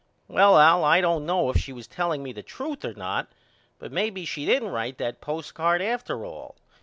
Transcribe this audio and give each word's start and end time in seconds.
Well 0.27 0.57
Al 0.57 0.83
I 0.83 0.99
don't 0.99 1.27
know 1.27 1.51
if 1.51 1.57
she 1.57 1.71
was 1.71 1.85
telling 1.85 2.23
me 2.23 2.33
the 2.33 2.41
truth 2.41 2.83
or 2.83 2.95
not 2.95 3.27
but 3.77 3.91
may 3.91 4.09
be 4.09 4.25
she 4.25 4.47
didn't 4.47 4.69
write 4.69 4.97
that 4.97 5.21
postcard 5.21 5.79
after 5.79 6.25
all. 6.25 6.55